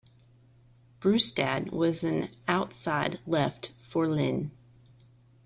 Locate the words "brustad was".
0.99-2.03